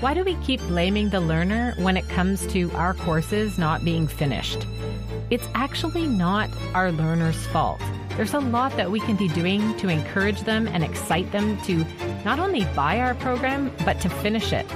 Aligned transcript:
Why 0.00 0.12
do 0.12 0.24
we 0.24 0.34
keep 0.36 0.60
blaming 0.60 1.08
the 1.08 1.20
learner 1.20 1.72
when 1.78 1.96
it 1.96 2.06
comes 2.10 2.46
to 2.48 2.70
our 2.72 2.92
courses 2.92 3.56
not 3.56 3.82
being 3.82 4.06
finished? 4.06 4.66
It's 5.30 5.48
actually 5.54 6.06
not 6.06 6.50
our 6.74 6.92
learner's 6.92 7.46
fault. 7.46 7.80
There's 8.10 8.34
a 8.34 8.40
lot 8.40 8.76
that 8.76 8.90
we 8.90 9.00
can 9.00 9.16
be 9.16 9.28
doing 9.28 9.74
to 9.78 9.88
encourage 9.88 10.42
them 10.42 10.68
and 10.68 10.84
excite 10.84 11.32
them 11.32 11.58
to 11.62 11.86
not 12.26 12.38
only 12.38 12.66
buy 12.76 13.00
our 13.00 13.14
program, 13.14 13.72
but 13.86 13.98
to 14.02 14.10
finish 14.10 14.52
it. 14.52 14.66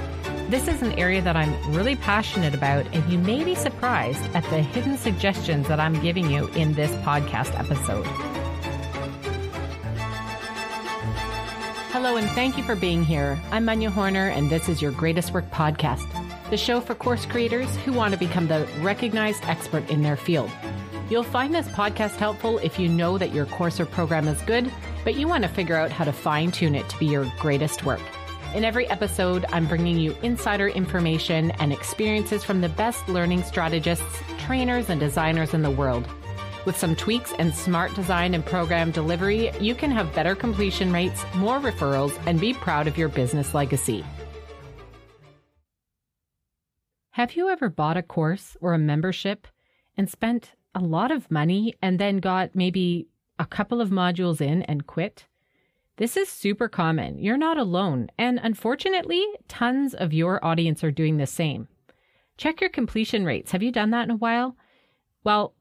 This 0.48 0.68
is 0.68 0.80
an 0.80 0.92
area 0.92 1.20
that 1.20 1.36
I'm 1.36 1.74
really 1.74 1.96
passionate 1.96 2.54
about, 2.54 2.86
and 2.94 3.12
you 3.12 3.18
may 3.18 3.44
be 3.44 3.54
surprised 3.54 4.22
at 4.34 4.44
the 4.44 4.62
hidden 4.62 4.96
suggestions 4.96 5.68
that 5.68 5.78
I'm 5.78 6.00
giving 6.00 6.30
you 6.30 6.46
in 6.54 6.72
this 6.72 6.92
podcast 7.02 7.58
episode. 7.58 8.39
Hello, 12.02 12.16
and 12.16 12.30
thank 12.30 12.56
you 12.56 12.64
for 12.64 12.74
being 12.74 13.04
here. 13.04 13.38
I'm 13.50 13.66
Manya 13.66 13.90
Horner, 13.90 14.28
and 14.28 14.48
this 14.48 14.70
is 14.70 14.80
your 14.80 14.90
Greatest 14.90 15.34
Work 15.34 15.50
podcast, 15.50 16.08
the 16.48 16.56
show 16.56 16.80
for 16.80 16.94
course 16.94 17.26
creators 17.26 17.76
who 17.84 17.92
want 17.92 18.14
to 18.14 18.18
become 18.18 18.48
the 18.48 18.66
recognized 18.80 19.44
expert 19.44 19.86
in 19.90 20.00
their 20.00 20.16
field. 20.16 20.50
You'll 21.10 21.22
find 21.22 21.54
this 21.54 21.68
podcast 21.68 22.16
helpful 22.16 22.56
if 22.60 22.78
you 22.78 22.88
know 22.88 23.18
that 23.18 23.34
your 23.34 23.44
course 23.44 23.78
or 23.78 23.84
program 23.84 24.28
is 24.28 24.40
good, 24.40 24.72
but 25.04 25.14
you 25.14 25.28
want 25.28 25.42
to 25.42 25.50
figure 25.50 25.76
out 25.76 25.90
how 25.90 26.06
to 26.06 26.12
fine 26.12 26.50
tune 26.50 26.74
it 26.74 26.88
to 26.88 26.98
be 26.98 27.04
your 27.04 27.30
greatest 27.38 27.84
work. 27.84 28.00
In 28.54 28.64
every 28.64 28.88
episode, 28.88 29.44
I'm 29.52 29.66
bringing 29.66 29.98
you 29.98 30.16
insider 30.22 30.68
information 30.68 31.50
and 31.50 31.70
experiences 31.70 32.42
from 32.42 32.62
the 32.62 32.70
best 32.70 33.10
learning 33.10 33.42
strategists, 33.42 34.22
trainers, 34.38 34.88
and 34.88 34.98
designers 34.98 35.52
in 35.52 35.60
the 35.60 35.70
world. 35.70 36.08
With 36.66 36.76
some 36.76 36.94
tweaks 36.94 37.32
and 37.38 37.54
smart 37.54 37.94
design 37.94 38.34
and 38.34 38.44
program 38.44 38.90
delivery, 38.90 39.50
you 39.60 39.74
can 39.74 39.90
have 39.90 40.14
better 40.14 40.34
completion 40.34 40.92
rates, 40.92 41.24
more 41.34 41.58
referrals, 41.58 42.18
and 42.26 42.38
be 42.38 42.52
proud 42.52 42.86
of 42.86 42.98
your 42.98 43.08
business 43.08 43.54
legacy. 43.54 44.04
Have 47.12 47.34
you 47.34 47.48
ever 47.48 47.70
bought 47.70 47.96
a 47.96 48.02
course 48.02 48.58
or 48.60 48.74
a 48.74 48.78
membership 48.78 49.46
and 49.96 50.08
spent 50.08 50.52
a 50.74 50.80
lot 50.80 51.10
of 51.10 51.30
money 51.30 51.74
and 51.80 51.98
then 51.98 52.18
got 52.18 52.54
maybe 52.54 53.08
a 53.38 53.46
couple 53.46 53.80
of 53.80 53.88
modules 53.88 54.42
in 54.42 54.62
and 54.64 54.86
quit? 54.86 55.24
This 55.96 56.16
is 56.16 56.28
super 56.28 56.68
common. 56.68 57.18
You're 57.18 57.38
not 57.38 57.56
alone. 57.58 58.08
And 58.18 58.38
unfortunately, 58.42 59.26
tons 59.48 59.94
of 59.94 60.12
your 60.12 60.44
audience 60.44 60.84
are 60.84 60.90
doing 60.90 61.16
the 61.16 61.26
same. 61.26 61.68
Check 62.36 62.60
your 62.60 62.70
completion 62.70 63.24
rates. 63.24 63.52
Have 63.52 63.62
you 63.62 63.72
done 63.72 63.90
that 63.90 64.04
in 64.04 64.10
a 64.10 64.16
while? 64.16 64.56
Well, 65.24 65.54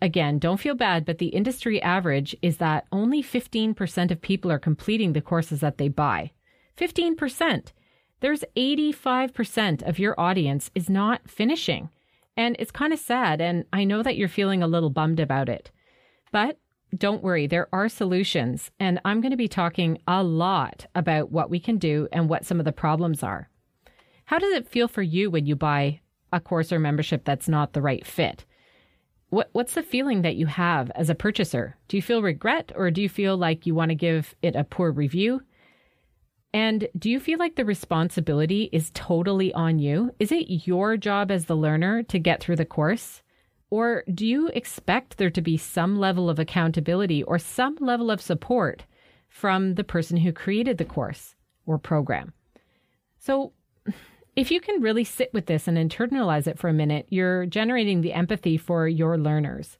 again, 0.00 0.38
don't 0.38 0.60
feel 0.60 0.74
bad, 0.74 1.04
but 1.04 1.18
the 1.18 1.28
industry 1.28 1.80
average 1.82 2.36
is 2.42 2.58
that 2.58 2.86
only 2.92 3.22
15% 3.22 4.10
of 4.10 4.20
people 4.20 4.50
are 4.50 4.58
completing 4.58 5.12
the 5.12 5.20
courses 5.20 5.60
that 5.60 5.78
they 5.78 5.88
buy. 5.88 6.32
15%. 6.76 7.72
There's 8.20 8.44
85% 8.56 9.82
of 9.88 9.98
your 9.98 10.18
audience 10.18 10.70
is 10.74 10.90
not 10.90 11.28
finishing. 11.28 11.90
And 12.36 12.56
it's 12.58 12.70
kind 12.70 12.92
of 12.92 12.98
sad. 12.98 13.40
And 13.40 13.64
I 13.72 13.84
know 13.84 14.02
that 14.02 14.16
you're 14.16 14.28
feeling 14.28 14.62
a 14.62 14.68
little 14.68 14.90
bummed 14.90 15.20
about 15.20 15.48
it. 15.48 15.70
But 16.32 16.58
don't 16.96 17.22
worry, 17.22 17.46
there 17.46 17.68
are 17.72 17.88
solutions. 17.88 18.70
And 18.80 19.00
I'm 19.04 19.20
going 19.20 19.30
to 19.30 19.36
be 19.36 19.48
talking 19.48 19.98
a 20.06 20.22
lot 20.22 20.86
about 20.94 21.30
what 21.30 21.50
we 21.50 21.60
can 21.60 21.78
do 21.78 22.08
and 22.12 22.28
what 22.28 22.44
some 22.44 22.58
of 22.58 22.64
the 22.64 22.72
problems 22.72 23.22
are. 23.22 23.50
How 24.24 24.38
does 24.38 24.52
it 24.52 24.68
feel 24.68 24.88
for 24.88 25.02
you 25.02 25.30
when 25.30 25.46
you 25.46 25.56
buy 25.56 26.00
a 26.32 26.40
course 26.40 26.72
or 26.72 26.78
membership 26.78 27.24
that's 27.24 27.48
not 27.48 27.72
the 27.72 27.82
right 27.82 28.06
fit? 28.06 28.44
What 29.30 29.50
what's 29.52 29.74
the 29.74 29.82
feeling 29.82 30.22
that 30.22 30.36
you 30.36 30.46
have 30.46 30.90
as 30.94 31.10
a 31.10 31.14
purchaser? 31.14 31.76
Do 31.88 31.96
you 31.96 32.02
feel 32.02 32.22
regret 32.22 32.72
or 32.74 32.90
do 32.90 33.02
you 33.02 33.08
feel 33.08 33.36
like 33.36 33.66
you 33.66 33.74
want 33.74 33.90
to 33.90 33.94
give 33.94 34.34
it 34.42 34.56
a 34.56 34.64
poor 34.64 34.90
review? 34.90 35.42
And 36.54 36.88
do 36.98 37.10
you 37.10 37.20
feel 37.20 37.38
like 37.38 37.56
the 37.56 37.64
responsibility 37.64 38.70
is 38.72 38.90
totally 38.94 39.52
on 39.52 39.78
you? 39.78 40.14
Is 40.18 40.32
it 40.32 40.66
your 40.66 40.96
job 40.96 41.30
as 41.30 41.44
the 41.44 41.56
learner 41.56 42.02
to 42.04 42.18
get 42.18 42.40
through 42.40 42.56
the 42.56 42.64
course? 42.64 43.22
Or 43.70 44.02
do 44.12 44.26
you 44.26 44.48
expect 44.48 45.18
there 45.18 45.30
to 45.30 45.42
be 45.42 45.58
some 45.58 45.98
level 45.98 46.30
of 46.30 46.38
accountability 46.38 47.22
or 47.22 47.38
some 47.38 47.76
level 47.80 48.10
of 48.10 48.22
support 48.22 48.84
from 49.28 49.74
the 49.74 49.84
person 49.84 50.16
who 50.16 50.32
created 50.32 50.78
the 50.78 50.86
course 50.86 51.34
or 51.66 51.78
program? 51.78 52.32
So, 53.18 53.52
if 54.38 54.52
you 54.52 54.60
can 54.60 54.80
really 54.80 55.02
sit 55.02 55.34
with 55.34 55.46
this 55.46 55.66
and 55.66 55.76
internalize 55.76 56.46
it 56.46 56.60
for 56.60 56.68
a 56.68 56.72
minute, 56.72 57.06
you're 57.10 57.44
generating 57.44 58.02
the 58.02 58.12
empathy 58.12 58.56
for 58.56 58.86
your 58.86 59.18
learners. 59.18 59.78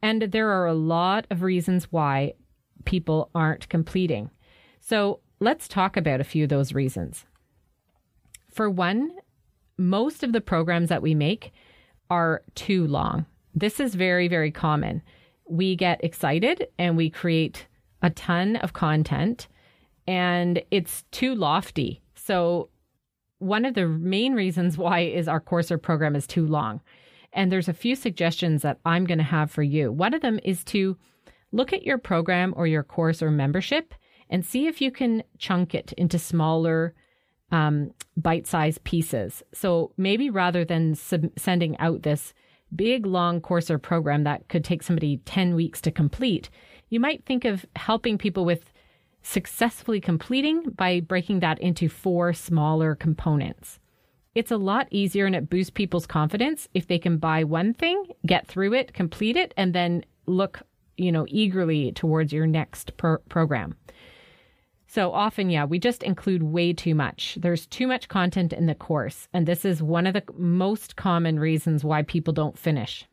And 0.00 0.22
there 0.22 0.48
are 0.48 0.66
a 0.66 0.72
lot 0.72 1.26
of 1.30 1.42
reasons 1.42 1.92
why 1.92 2.32
people 2.86 3.28
aren't 3.34 3.68
completing. 3.68 4.30
So 4.80 5.20
let's 5.38 5.68
talk 5.68 5.98
about 5.98 6.18
a 6.18 6.24
few 6.24 6.44
of 6.44 6.48
those 6.48 6.72
reasons. 6.72 7.26
For 8.50 8.70
one, 8.70 9.10
most 9.76 10.22
of 10.22 10.32
the 10.32 10.40
programs 10.40 10.88
that 10.88 11.02
we 11.02 11.14
make 11.14 11.52
are 12.08 12.42
too 12.54 12.86
long. 12.86 13.26
This 13.54 13.80
is 13.80 13.94
very, 13.94 14.28
very 14.28 14.50
common. 14.50 15.02
We 15.46 15.76
get 15.76 16.02
excited 16.02 16.68
and 16.78 16.96
we 16.96 17.10
create 17.10 17.66
a 18.00 18.08
ton 18.08 18.56
of 18.56 18.72
content 18.72 19.46
and 20.06 20.62
it's 20.70 21.04
too 21.10 21.34
lofty. 21.34 22.00
So 22.14 22.70
one 23.40 23.64
of 23.64 23.74
the 23.74 23.88
main 23.88 24.34
reasons 24.34 24.78
why 24.78 25.00
is 25.00 25.26
our 25.26 25.40
course 25.40 25.72
or 25.72 25.78
program 25.78 26.14
is 26.14 26.26
too 26.26 26.46
long. 26.46 26.80
And 27.32 27.50
there's 27.50 27.68
a 27.68 27.74
few 27.74 27.96
suggestions 27.96 28.62
that 28.62 28.78
I'm 28.84 29.04
going 29.04 29.18
to 29.18 29.24
have 29.24 29.50
for 29.50 29.62
you. 29.62 29.90
One 29.90 30.14
of 30.14 30.20
them 30.20 30.38
is 30.44 30.62
to 30.64 30.96
look 31.52 31.72
at 31.72 31.82
your 31.82 31.98
program 31.98 32.54
or 32.56 32.66
your 32.66 32.82
course 32.82 33.22
or 33.22 33.30
membership 33.30 33.94
and 34.28 34.46
see 34.46 34.66
if 34.66 34.80
you 34.80 34.90
can 34.90 35.22
chunk 35.38 35.74
it 35.74 35.92
into 35.94 36.18
smaller 36.18 36.94
um, 37.50 37.92
bite-sized 38.16 38.84
pieces. 38.84 39.42
So 39.52 39.92
maybe 39.96 40.30
rather 40.30 40.64
than 40.64 40.94
sub- 40.94 41.32
sending 41.36 41.76
out 41.78 42.02
this 42.02 42.32
big 42.74 43.06
long 43.06 43.40
course 43.40 43.70
or 43.70 43.78
program 43.78 44.24
that 44.24 44.48
could 44.48 44.64
take 44.64 44.82
somebody 44.82 45.16
10 45.24 45.54
weeks 45.54 45.80
to 45.80 45.90
complete, 45.90 46.50
you 46.88 47.00
might 47.00 47.24
think 47.24 47.44
of 47.44 47.66
helping 47.74 48.18
people 48.18 48.44
with 48.44 48.69
successfully 49.22 50.00
completing 50.00 50.62
by 50.70 51.00
breaking 51.00 51.40
that 51.40 51.58
into 51.60 51.88
four 51.88 52.32
smaller 52.32 52.94
components. 52.94 53.78
It's 54.34 54.50
a 54.50 54.56
lot 54.56 54.86
easier 54.90 55.26
and 55.26 55.34
it 55.34 55.50
boosts 55.50 55.70
people's 55.70 56.06
confidence 56.06 56.68
if 56.72 56.86
they 56.86 56.98
can 56.98 57.18
buy 57.18 57.44
one 57.44 57.74
thing, 57.74 58.04
get 58.24 58.46
through 58.46 58.74
it, 58.74 58.92
complete 58.92 59.36
it, 59.36 59.52
and 59.56 59.74
then 59.74 60.04
look, 60.26 60.62
you 60.96 61.10
know, 61.10 61.26
eagerly 61.28 61.92
towards 61.92 62.32
your 62.32 62.46
next 62.46 62.96
pro- 62.96 63.18
program. 63.28 63.74
So 64.86 65.12
often, 65.12 65.50
yeah, 65.50 65.64
we 65.64 65.78
just 65.78 66.02
include 66.02 66.42
way 66.42 66.72
too 66.72 66.96
much. 66.96 67.38
There's 67.40 67.66
too 67.66 67.86
much 67.86 68.08
content 68.08 68.52
in 68.52 68.66
the 68.66 68.74
course. 68.74 69.28
And 69.32 69.46
this 69.46 69.64
is 69.64 69.82
one 69.82 70.06
of 70.06 70.14
the 70.14 70.24
most 70.36 70.96
common 70.96 71.38
reasons 71.38 71.84
why 71.84 72.02
people 72.02 72.32
don't 72.32 72.58
finish. 72.58 73.06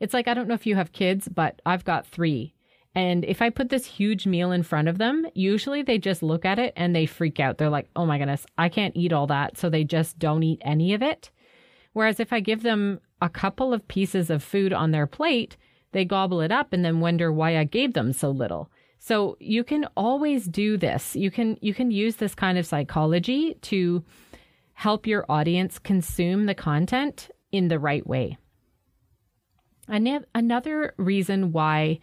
It's 0.00 0.14
like, 0.14 0.26
I 0.26 0.34
don't 0.34 0.48
know 0.48 0.54
if 0.54 0.66
you 0.66 0.74
have 0.76 0.92
kids, 0.92 1.28
but 1.28 1.60
I've 1.66 1.84
got 1.84 2.06
three. 2.06 2.54
And 2.98 3.24
if 3.26 3.40
I 3.40 3.50
put 3.50 3.68
this 3.68 3.86
huge 3.86 4.26
meal 4.26 4.50
in 4.50 4.64
front 4.64 4.88
of 4.88 4.98
them, 4.98 5.24
usually 5.32 5.82
they 5.82 5.98
just 5.98 6.20
look 6.20 6.44
at 6.44 6.58
it 6.58 6.72
and 6.74 6.96
they 6.96 7.06
freak 7.06 7.38
out. 7.38 7.56
They're 7.56 7.70
like, 7.70 7.88
oh 7.94 8.04
my 8.04 8.18
goodness, 8.18 8.44
I 8.58 8.68
can't 8.68 8.96
eat 8.96 9.12
all 9.12 9.28
that. 9.28 9.56
So 9.56 9.70
they 9.70 9.84
just 9.84 10.18
don't 10.18 10.42
eat 10.42 10.60
any 10.62 10.92
of 10.94 11.00
it. 11.00 11.30
Whereas 11.92 12.18
if 12.18 12.32
I 12.32 12.40
give 12.40 12.64
them 12.64 12.98
a 13.22 13.28
couple 13.28 13.72
of 13.72 13.86
pieces 13.86 14.30
of 14.30 14.42
food 14.42 14.72
on 14.72 14.90
their 14.90 15.06
plate, 15.06 15.56
they 15.92 16.04
gobble 16.04 16.40
it 16.40 16.50
up 16.50 16.72
and 16.72 16.84
then 16.84 16.98
wonder 16.98 17.32
why 17.32 17.56
I 17.56 17.62
gave 17.62 17.92
them 17.92 18.12
so 18.12 18.30
little. 18.30 18.68
So 18.98 19.36
you 19.38 19.62
can 19.62 19.86
always 19.96 20.46
do 20.46 20.76
this. 20.76 21.14
You 21.14 21.30
can 21.30 21.56
you 21.60 21.74
can 21.74 21.92
use 21.92 22.16
this 22.16 22.34
kind 22.34 22.58
of 22.58 22.66
psychology 22.66 23.54
to 23.62 24.02
help 24.72 25.06
your 25.06 25.24
audience 25.28 25.78
consume 25.78 26.46
the 26.46 26.54
content 26.56 27.30
in 27.52 27.68
the 27.68 27.78
right 27.78 28.04
way. 28.04 28.38
Another 29.86 30.94
reason 30.96 31.52
why 31.52 32.00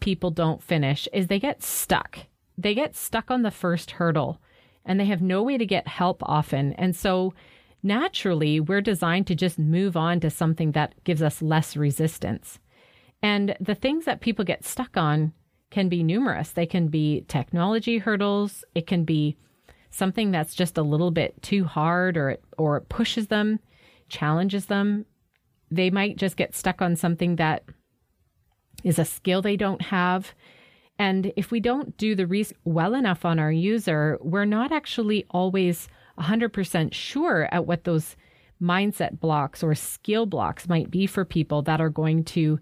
people 0.00 0.30
don't 0.30 0.62
finish 0.62 1.08
is 1.12 1.26
they 1.26 1.38
get 1.38 1.62
stuck. 1.62 2.18
They 2.58 2.74
get 2.74 2.96
stuck 2.96 3.30
on 3.30 3.42
the 3.42 3.50
first 3.50 3.92
hurdle 3.92 4.40
and 4.84 4.98
they 4.98 5.04
have 5.06 5.22
no 5.22 5.42
way 5.42 5.58
to 5.58 5.66
get 5.66 5.86
help 5.88 6.22
often. 6.22 6.72
And 6.74 6.96
so 6.96 7.34
naturally, 7.82 8.60
we're 8.60 8.80
designed 8.80 9.26
to 9.28 9.34
just 9.34 9.58
move 9.58 9.96
on 9.96 10.20
to 10.20 10.30
something 10.30 10.72
that 10.72 10.94
gives 11.04 11.22
us 11.22 11.42
less 11.42 11.76
resistance. 11.76 12.58
And 13.22 13.56
the 13.60 13.74
things 13.74 14.06
that 14.06 14.20
people 14.20 14.44
get 14.44 14.64
stuck 14.64 14.96
on 14.96 15.32
can 15.70 15.88
be 15.88 16.02
numerous. 16.02 16.50
They 16.50 16.66
can 16.66 16.88
be 16.88 17.24
technology 17.28 17.98
hurdles, 17.98 18.64
it 18.74 18.86
can 18.86 19.04
be 19.04 19.36
something 19.90 20.30
that's 20.30 20.54
just 20.54 20.78
a 20.78 20.82
little 20.82 21.10
bit 21.10 21.40
too 21.42 21.64
hard 21.64 22.16
or 22.16 22.30
it, 22.30 22.44
or 22.56 22.76
it 22.76 22.88
pushes 22.88 23.26
them, 23.26 23.58
challenges 24.08 24.66
them. 24.66 25.04
They 25.70 25.90
might 25.90 26.16
just 26.16 26.36
get 26.36 26.54
stuck 26.54 26.80
on 26.80 26.96
something 26.96 27.36
that 27.36 27.64
is 28.84 28.98
a 28.98 29.04
skill 29.04 29.42
they 29.42 29.56
don't 29.56 29.82
have. 29.82 30.34
And 30.98 31.32
if 31.36 31.50
we 31.50 31.60
don't 31.60 31.96
do 31.96 32.14
the 32.14 32.26
research 32.26 32.58
well 32.64 32.94
enough 32.94 33.24
on 33.24 33.38
our 33.38 33.52
user, 33.52 34.18
we're 34.20 34.44
not 34.44 34.72
actually 34.72 35.24
always 35.30 35.88
100% 36.18 36.92
sure 36.92 37.48
at 37.52 37.66
what 37.66 37.84
those 37.84 38.16
mindset 38.60 39.18
blocks 39.18 39.62
or 39.62 39.74
skill 39.74 40.26
blocks 40.26 40.68
might 40.68 40.90
be 40.90 41.06
for 41.06 41.24
people 41.24 41.62
that 41.62 41.80
are 41.80 41.88
going 41.88 42.24
to 42.24 42.58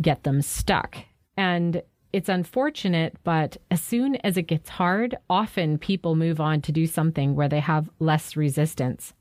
get 0.00 0.22
them 0.22 0.40
stuck. 0.40 0.98
And 1.36 1.82
it's 2.12 2.28
unfortunate, 2.28 3.16
but 3.24 3.56
as 3.72 3.80
soon 3.82 4.14
as 4.16 4.36
it 4.36 4.42
gets 4.42 4.68
hard, 4.68 5.16
often 5.28 5.78
people 5.78 6.14
move 6.14 6.40
on 6.40 6.60
to 6.62 6.70
do 6.70 6.86
something 6.86 7.34
where 7.34 7.48
they 7.48 7.58
have 7.58 7.90
less 7.98 8.36
resistance. 8.36 9.14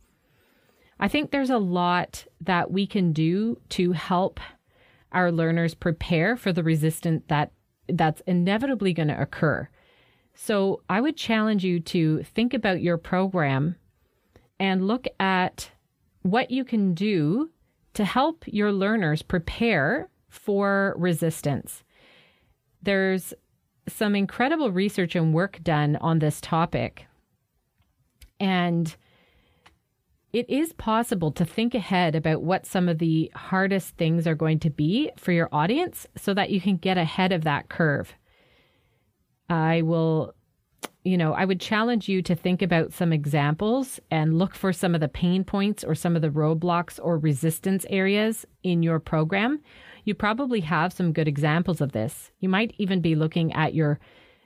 I 1.00 1.08
think 1.08 1.32
there's 1.32 1.50
a 1.50 1.58
lot 1.58 2.26
that 2.42 2.70
we 2.70 2.86
can 2.86 3.12
do 3.12 3.60
to 3.70 3.94
help 3.94 4.40
our 5.14 5.32
learners 5.32 5.74
prepare 5.74 6.36
for 6.36 6.52
the 6.52 6.64
resistance 6.64 7.24
that 7.28 7.52
that's 7.88 8.22
inevitably 8.28 8.94
going 8.94 9.10
to 9.10 9.22
occur. 9.22 9.68
So 10.36 10.82
I 10.90 11.02
would 11.02 11.18
challenge 11.18 11.64
you 11.64 11.80
to 11.82 12.24
think 12.24 12.54
about 12.54 12.82
your 12.82 12.98
program 12.98 13.76
and 14.60 14.88
look 14.88 15.06
at 15.20 15.70
what 16.22 16.50
you 16.50 16.64
can 16.64 16.94
do 16.94 17.52
to 17.94 18.06
help 18.06 18.44
your 18.48 18.72
learners 18.72 19.22
prepare 19.22 20.10
for 20.30 20.96
resistance. 20.98 21.84
There's 22.82 23.34
some 23.88 24.16
incredible 24.16 24.72
research 24.72 25.16
and 25.16 25.34
work 25.34 25.60
done 25.62 25.98
on 25.98 26.20
this 26.20 26.42
topic. 26.42 27.06
And 28.40 28.96
it 30.34 30.50
is 30.50 30.74
possible 30.74 31.32
to 31.32 31.46
think 31.46 31.76
ahead 31.76 32.16
about 32.16 32.42
what 32.42 32.66
some 32.66 32.90
of 32.90 32.98
the 32.98 33.32
hardest 33.36 33.96
things 33.98 34.26
are 34.26 34.34
going 34.34 34.60
to 34.60 34.72
be 34.72 35.12
for 35.16 35.32
your 35.32 35.48
audience 35.52 36.08
so 36.18 36.34
that 36.34 36.50
you 36.50 36.60
can 36.60 36.76
get 36.76 36.98
ahead 36.98 37.32
of 37.32 37.44
that 37.44 37.70
curve. 37.70 38.16
I 39.48 39.84
will, 39.84 40.34
you 41.04 41.18
know, 41.18 41.34
I 41.34 41.46
would 41.46 41.62
challenge 41.62 42.10
you 42.10 42.24
to 42.24 42.34
think 42.34 42.64
about 42.64 42.94
some 42.94 43.14
examples 43.14 44.00
and 44.10 44.40
look 44.40 44.56
for 44.56 44.74
some 44.74 44.96
of 44.96 45.02
the 45.02 45.08
pain 45.08 45.44
points 45.44 45.84
or 45.84 45.94
some 45.94 46.16
of 46.16 46.24
the 46.24 46.30
roadblocks 46.30 47.00
or 47.02 47.20
resistance 47.20 47.86
areas 47.92 48.44
in 48.64 48.82
your 48.82 49.00
program. 49.00 49.62
You 50.04 50.16
probably 50.16 50.62
have 50.62 50.94
some 50.94 51.14
good 51.14 51.28
examples 51.28 51.80
of 51.80 51.92
this. 51.92 52.32
You 52.40 52.50
might 52.50 52.74
even 52.80 53.02
be 53.02 53.16
looking 53.16 53.54
at 53.54 53.76
your 53.76 54.00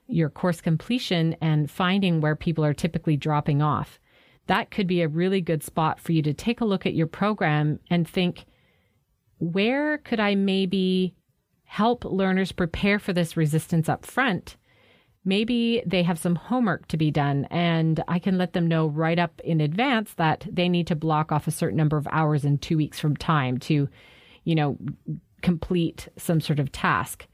your 0.09 0.29
course 0.29 0.61
completion 0.61 1.35
and 1.41 1.69
finding 1.69 2.21
where 2.21 2.35
people 2.35 2.63
are 2.63 2.73
typically 2.73 3.17
dropping 3.17 3.61
off 3.61 3.99
that 4.47 4.71
could 4.71 4.87
be 4.87 5.01
a 5.01 5.07
really 5.07 5.41
good 5.41 5.63
spot 5.63 5.99
for 5.99 6.11
you 6.11 6.21
to 6.23 6.33
take 6.33 6.61
a 6.61 6.65
look 6.65 6.85
at 6.85 6.93
your 6.93 7.07
program 7.07 7.79
and 7.89 8.07
think, 8.07 8.45
where 9.37 9.99
could 9.99 10.19
I 10.19 10.35
maybe 10.35 11.13
help 11.63 12.05
learners 12.05 12.51
prepare 12.51 12.97
for 12.97 13.13
this 13.13 13.37
resistance 13.37 13.87
up 13.87 14.05
front? 14.05 14.55
Maybe 15.25 15.83
they 15.85 16.03
have 16.03 16.17
some 16.17 16.35
homework 16.35 16.87
to 16.87 16.97
be 16.97 17.11
done, 17.11 17.45
and 17.51 18.01
I 18.07 18.17
can 18.17 18.37
let 18.37 18.53
them 18.53 18.67
know 18.67 18.87
right 18.87 19.19
up 19.19 19.41
in 19.43 19.59
advance 19.59 20.13
that 20.13 20.47
they 20.49 20.69
need 20.69 20.87
to 20.87 20.95
block 20.95 21.31
off 21.33 21.47
a 21.47 21.51
certain 21.51 21.77
number 21.77 21.97
of 21.97 22.07
hours 22.11 22.45
in 22.45 22.57
two 22.57 22.77
weeks 22.77 22.99
from 22.99 23.17
time 23.17 23.57
to, 23.59 23.89
you 24.45 24.55
know, 24.55 24.77
complete 25.41 26.07
some 26.17 26.39
sort 26.39 26.59
of 26.59 26.71
task. 26.71 27.27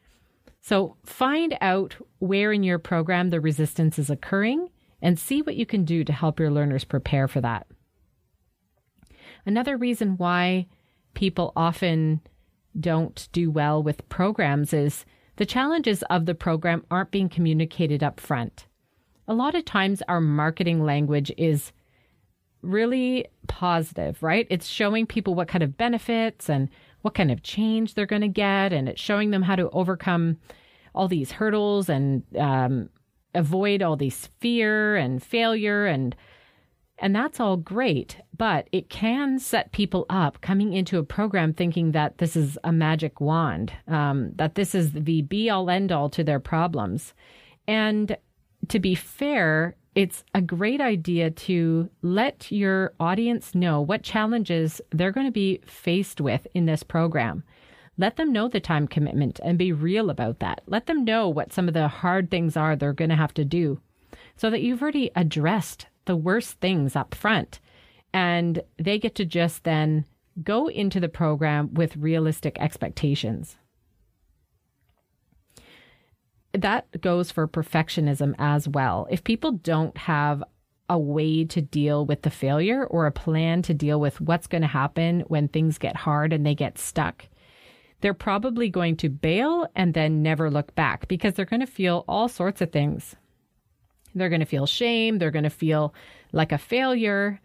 So 0.61 0.97
find 1.05 1.55
out 1.61 1.95
where 2.17 2.51
in 2.51 2.63
your 2.63 2.79
program 2.79 3.29
the 3.29 3.39
resistance 3.39 3.99
is 3.99 4.09
occurring 4.09 4.69
and 5.03 5.19
see 5.19 5.41
what 5.41 5.57
you 5.57 5.65
can 5.65 5.83
do 5.83 6.03
to 6.03 6.13
help 6.13 6.39
your 6.39 6.49
learners 6.49 6.85
prepare 6.85 7.27
for 7.27 7.41
that. 7.41 7.67
Another 9.45 9.75
reason 9.75 10.17
why 10.17 10.65
people 11.13 11.51
often 11.55 12.21
don't 12.79 13.27
do 13.33 13.51
well 13.51 13.83
with 13.83 14.07
programs 14.09 14.73
is 14.73 15.05
the 15.35 15.45
challenges 15.45 16.03
of 16.03 16.25
the 16.25 16.33
program 16.33 16.85
aren't 16.89 17.11
being 17.11 17.29
communicated 17.29 18.01
up 18.01 18.19
front. 18.19 18.65
A 19.27 19.33
lot 19.33 19.55
of 19.55 19.65
times, 19.65 20.01
our 20.07 20.21
marketing 20.21 20.83
language 20.83 21.31
is 21.37 21.73
really 22.61 23.27
positive, 23.47 24.23
right? 24.23 24.47
It's 24.49 24.67
showing 24.67 25.05
people 25.05 25.35
what 25.35 25.49
kind 25.49 25.63
of 25.63 25.77
benefits 25.77 26.49
and 26.49 26.69
what 27.01 27.13
kind 27.13 27.31
of 27.31 27.43
change 27.43 27.93
they're 27.93 28.05
going 28.05 28.21
to 28.21 28.27
get, 28.29 28.71
and 28.71 28.87
it's 28.87 29.01
showing 29.01 29.31
them 29.31 29.43
how 29.43 29.57
to 29.57 29.69
overcome 29.71 30.37
all 30.95 31.07
these 31.09 31.31
hurdles 31.31 31.89
and 31.89 32.23
um, 32.37 32.89
avoid 33.35 33.81
all 33.81 33.95
these 33.95 34.27
fear 34.39 34.95
and 34.95 35.21
failure 35.21 35.85
and 35.85 36.15
and 36.99 37.15
that's 37.15 37.39
all 37.39 37.57
great, 37.57 38.17
but 38.37 38.67
it 38.71 38.89
can 38.89 39.39
set 39.39 39.71
people 39.71 40.05
up 40.09 40.39
coming 40.41 40.73
into 40.73 40.99
a 40.99 41.03
program 41.03 41.51
thinking 41.51 41.91
that 41.91 42.19
this 42.19 42.35
is 42.35 42.57
a 42.63 42.71
magic 42.71 43.19
wand, 43.19 43.73
um, 43.87 44.31
that 44.35 44.55
this 44.55 44.73
is 44.73 44.93
the 44.93 45.23
be 45.23 45.49
all 45.49 45.69
end 45.69 45.91
all 45.91 46.09
to 46.11 46.23
their 46.23 46.39
problems. 46.39 47.13
And 47.67 48.15
to 48.69 48.79
be 48.79 48.95
fair, 48.95 49.75
it's 49.95 50.23
a 50.33 50.41
great 50.41 50.81
idea 50.81 51.29
to 51.31 51.89
let 52.01 52.51
your 52.51 52.93
audience 52.99 53.53
know 53.53 53.81
what 53.81 54.03
challenges 54.03 54.79
they're 54.91 55.11
going 55.11 55.27
to 55.27 55.31
be 55.31 55.61
faced 55.65 56.21
with 56.21 56.47
in 56.53 56.65
this 56.65 56.83
program. 56.83 57.43
Let 57.97 58.15
them 58.15 58.31
know 58.31 58.47
the 58.47 58.59
time 58.59 58.87
commitment 58.87 59.39
and 59.43 59.57
be 59.57 59.71
real 59.71 60.09
about 60.09 60.39
that. 60.39 60.61
Let 60.65 60.87
them 60.87 61.05
know 61.05 61.29
what 61.29 61.53
some 61.53 61.67
of 61.67 61.73
the 61.73 61.87
hard 61.87 62.31
things 62.31 62.57
are 62.57 62.75
they're 62.75 62.93
going 62.93 63.09
to 63.09 63.15
have 63.15 63.33
to 63.35 63.45
do 63.45 63.79
so 64.35 64.49
that 64.49 64.61
you've 64.61 64.81
already 64.81 65.11
addressed 65.15 65.87
the 66.05 66.15
worst 66.15 66.59
things 66.59 66.95
up 66.95 67.13
front. 67.13 67.59
And 68.13 68.61
they 68.77 68.99
get 68.99 69.15
to 69.15 69.25
just 69.25 69.63
then 69.63 70.05
go 70.43 70.67
into 70.67 70.99
the 70.99 71.09
program 71.09 71.73
with 71.73 71.95
realistic 71.97 72.57
expectations. 72.59 73.57
That 76.53 77.01
goes 77.01 77.31
for 77.31 77.47
perfectionism 77.47 78.35
as 78.37 78.67
well. 78.67 79.07
If 79.09 79.23
people 79.23 79.53
don't 79.53 79.97
have 79.97 80.43
a 80.89 80.99
way 80.99 81.45
to 81.45 81.61
deal 81.61 82.05
with 82.05 82.21
the 82.21 82.29
failure 82.29 82.85
or 82.85 83.05
a 83.05 83.11
plan 83.11 83.61
to 83.63 83.73
deal 83.73 83.99
with 83.99 84.21
what's 84.21 84.47
going 84.47 84.61
to 84.61 84.67
happen 84.67 85.21
when 85.21 85.47
things 85.47 85.77
get 85.77 85.95
hard 85.95 86.33
and 86.33 86.45
they 86.45 86.53
get 86.53 86.77
stuck, 86.77 87.25
they're 88.03 88.13
probably 88.13 88.67
going 88.67 88.97
to 88.97 89.07
bail 89.07 89.65
and 89.77 89.93
then 89.93 90.21
never 90.21 90.51
look 90.51 90.75
back 90.75 91.07
because 91.07 91.35
they're 91.35 91.45
going 91.45 91.61
to 91.61 91.65
feel 91.65 92.03
all 92.05 92.27
sorts 92.27 92.59
of 92.59 92.69
things. 92.69 93.15
They're 94.13 94.27
going 94.27 94.41
to 94.41 94.45
feel 94.45 94.65
shame. 94.65 95.19
They're 95.19 95.31
going 95.31 95.45
to 95.45 95.49
feel 95.49 95.95
like 96.33 96.51
a 96.51 96.57
failure. 96.57 97.39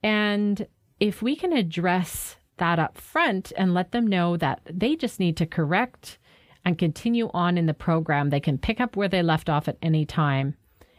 And 0.00 0.64
if 1.00 1.22
we 1.22 1.34
can 1.34 1.52
address 1.52 2.36
that 2.58 2.78
up 2.78 2.98
front 2.98 3.52
and 3.56 3.74
let 3.74 3.90
them 3.90 4.06
know 4.06 4.36
that 4.36 4.60
they 4.70 4.94
just 4.94 5.18
need 5.18 5.36
to 5.38 5.44
correct 5.44 6.18
and 6.64 6.78
continue 6.78 7.28
on 7.34 7.58
in 7.58 7.66
the 7.66 7.74
program, 7.74 8.30
they 8.30 8.38
can 8.38 8.58
pick 8.58 8.80
up 8.80 8.94
where 8.94 9.08
they 9.08 9.24
left 9.24 9.50
off 9.50 9.66
at 9.66 9.76
any 9.82 10.06
time 10.06 10.54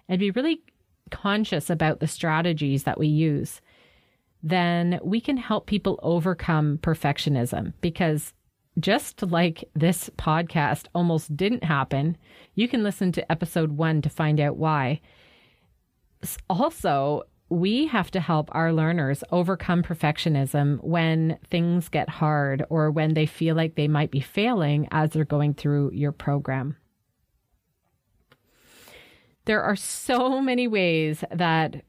and 0.10 0.20
be 0.20 0.32
really 0.32 0.64
conscious 1.12 1.70
about 1.70 2.02
the 2.02 2.08
strategies 2.08 2.84
that 2.84 3.00
we 3.00 3.08
use, 3.08 3.62
then 4.44 5.00
we 5.02 5.22
can 5.22 5.38
help 5.38 5.66
people 5.66 5.98
overcome 6.04 6.78
perfectionism 6.80 7.72
because 7.80 8.34
just 8.80 9.22
like 9.24 9.70
this 9.76 10.10
podcast 10.18 10.86
almost 10.96 11.36
didn't 11.36 11.64
happen, 11.64 12.18
you 12.56 12.68
can 12.68 12.84
listen 12.84 13.12
to 13.14 13.32
episode 13.32 13.72
one 13.72 14.02
to 14.02 14.10
find 14.10 14.40
out 14.40 14.58
why. 14.58 15.02
Also, 16.50 17.24
we 17.50 17.88
have 17.88 18.10
to 18.12 18.22
help 18.22 18.50
our 18.54 18.72
learners 18.72 19.26
overcome 19.32 19.84
perfectionism 19.84 20.82
when 20.82 21.38
things 21.50 21.90
get 21.90 22.08
hard 22.08 22.64
or 22.70 22.90
when 22.90 23.14
they 23.14 23.26
feel 23.26 23.56
like 23.56 23.76
they 23.76 23.90
might 23.90 24.10
be 24.10 24.22
failing 24.22 24.88
as 24.92 25.10
they're 25.10 25.26
going 25.26 25.54
through 25.54 25.92
your 25.92 26.14
program. 26.14 26.78
There 29.46 29.62
are 29.62 29.76
so 29.76 30.40
many 30.40 30.68
ways 30.68 31.26
that 31.30 31.84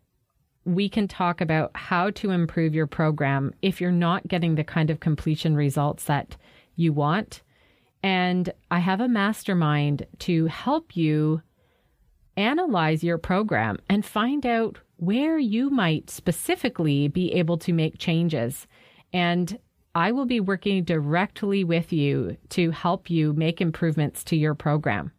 we 0.64 0.88
can 0.88 1.06
talk 1.06 1.40
about 1.40 1.70
how 1.74 2.10
to 2.10 2.30
improve 2.30 2.74
your 2.74 2.86
program 2.88 3.52
if 3.62 3.80
you're 3.80 3.92
not 3.92 4.26
getting 4.26 4.56
the 4.56 4.64
kind 4.64 4.90
of 4.90 5.00
completion 5.00 5.54
results 5.54 6.04
that 6.04 6.36
you 6.76 6.92
want. 6.92 7.42
And 8.02 8.52
I 8.70 8.80
have 8.80 9.00
a 9.00 9.08
mastermind 9.08 10.06
to 10.20 10.46
help 10.46 10.96
you 10.96 11.42
analyze 12.36 13.04
your 13.04 13.18
program 13.18 13.78
and 13.88 14.04
find 14.04 14.44
out 14.46 14.78
where 14.96 15.38
you 15.38 15.70
might 15.70 16.10
specifically 16.10 17.08
be 17.08 17.32
able 17.32 17.58
to 17.58 17.72
make 17.72 17.98
changes. 17.98 18.66
And 19.12 19.58
I 19.94 20.12
will 20.12 20.24
be 20.24 20.40
working 20.40 20.84
directly 20.84 21.64
with 21.64 21.92
you 21.92 22.36
to 22.50 22.70
help 22.70 23.10
you 23.10 23.32
make 23.34 23.60
improvements 23.60 24.24
to 24.24 24.36
your 24.36 24.54
program. 24.54 25.12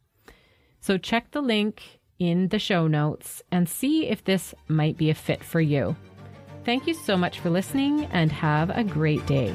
So 0.79 0.98
check 0.98 1.31
the 1.31 1.41
link 1.41 2.00
in 2.19 2.48
the 2.48 2.60
show 2.60 2.88
notes 2.88 3.43
and 3.51 3.69
see 3.69 4.07
if 4.07 4.24
this 4.24 4.53
might 4.67 4.98
be 4.98 5.10
a 5.10 5.15
fit 5.15 5.43
for 5.43 5.62
you. 5.62 5.95
Thank 6.65 6.88
you 6.88 6.93
so 6.93 7.17
much 7.17 7.39
for 7.39 7.50
listening 7.50 8.05
and 8.05 8.31
have 8.31 8.69
a 8.69 8.83
great 8.83 9.25
day. 9.25 9.53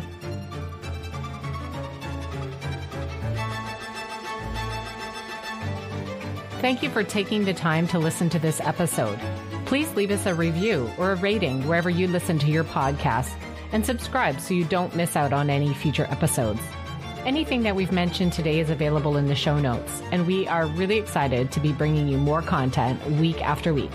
Thank 6.60 6.82
you 6.82 6.90
for 6.90 7.04
taking 7.04 7.44
the 7.44 7.54
time 7.54 7.86
to 7.86 8.00
listen 8.00 8.28
to 8.30 8.38
this 8.40 8.60
episode. 8.60 9.20
Please 9.64 9.94
leave 9.94 10.10
us 10.10 10.26
a 10.26 10.34
review 10.34 10.90
or 10.98 11.12
a 11.12 11.16
rating 11.16 11.64
wherever 11.68 11.88
you 11.88 12.08
listen 12.08 12.36
to 12.40 12.48
your 12.48 12.64
podcast 12.64 13.32
and 13.70 13.86
subscribe 13.86 14.40
so 14.40 14.54
you 14.54 14.64
don't 14.64 14.96
miss 14.96 15.14
out 15.14 15.32
on 15.32 15.50
any 15.50 15.72
future 15.72 16.08
episodes. 16.10 16.60
Anything 17.24 17.62
that 17.62 17.76
we've 17.76 17.92
mentioned 17.92 18.32
today 18.32 18.58
is 18.58 18.70
available 18.70 19.16
in 19.16 19.26
the 19.26 19.36
show 19.36 19.56
notes, 19.60 20.02
and 20.10 20.26
we 20.26 20.48
are 20.48 20.66
really 20.66 20.98
excited 20.98 21.52
to 21.52 21.60
be 21.60 21.72
bringing 21.72 22.08
you 22.08 22.18
more 22.18 22.42
content 22.42 23.00
week 23.12 23.40
after 23.40 23.72
week. 23.72 23.92